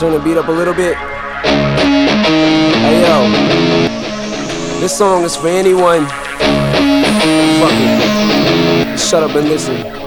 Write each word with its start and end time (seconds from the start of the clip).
turn 0.00 0.14
the 0.14 0.18
beat 0.20 0.38
up 0.38 0.48
a 0.48 0.50
little 0.50 0.72
bit. 0.72 0.96
Hey 1.44 3.02
yo, 3.02 3.30
this 4.80 4.96
song 4.96 5.24
is 5.24 5.36
for 5.36 5.48
anyone. 5.48 6.06
Fuck 7.60 7.74
it. 7.74 8.98
Shut 8.98 9.22
up 9.22 9.36
and 9.36 9.46
listen. 9.46 9.99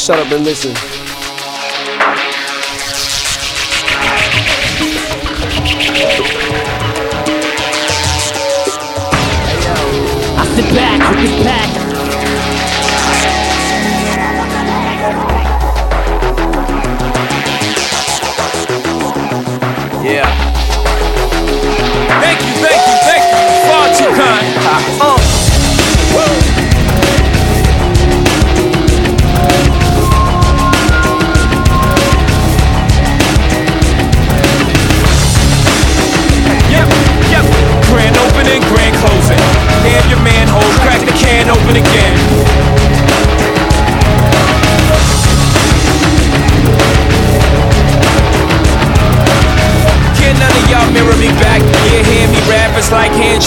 Shut 0.00 0.18
up 0.18 0.32
and 0.32 0.44
listen. 0.46 0.72
I 10.38 10.44
sit 10.54 10.74
back 10.74 11.00
with 11.10 11.44
this 11.44 11.69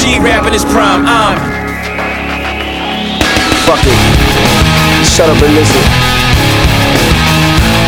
G 0.04 0.20
rapping 0.20 0.52
his 0.52 0.66
prime. 0.66 1.06
I'm 1.08 1.38
Fuck 3.64 3.80
it. 3.88 5.08
Shut 5.08 5.30
up 5.30 5.42
and 5.42 5.56
listen. 5.56 5.82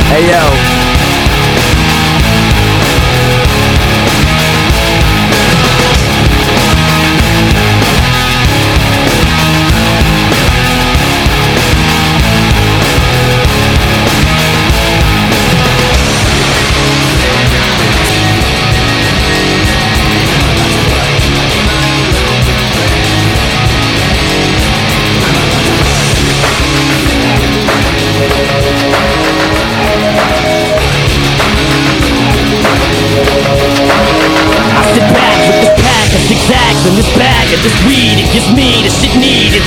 Hey 0.08 0.30
yo. 0.30 0.75
Weed. 38.06 38.20
It 38.20 38.34
gives 38.34 38.50
me 38.54 38.84
the 38.84 38.90
shit 38.90 39.16
needed. 39.18 39.64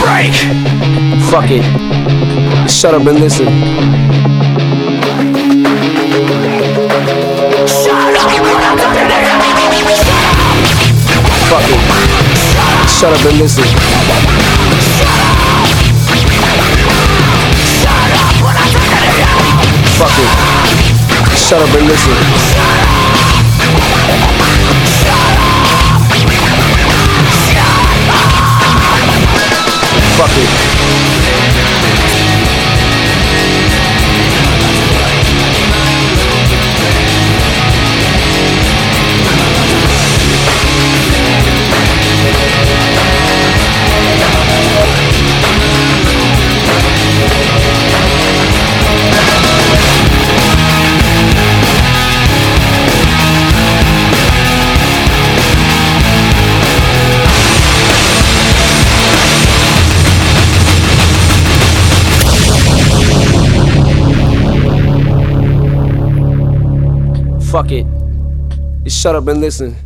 break. 0.00 0.34
Fuck 1.30 1.50
it. 1.50 1.62
Shut 2.68 2.94
up 2.94 3.06
and 3.06 3.20
listen. 3.20 4.11
Shut 13.02 13.18
up 13.18 13.26
and 13.26 13.38
listen. 13.40 13.64
Fuck 19.98 20.18
it. 20.20 20.30
Shut 21.36 21.60
up 21.60 21.74
and 21.74 21.88
listen. 21.88 22.14
Fuck 30.16 30.38
it. 30.38 30.71
Fuck 67.52 67.70
it. 67.70 67.86
Just 68.82 69.02
shut 69.02 69.14
up 69.14 69.28
and 69.28 69.42
listen. 69.42 69.76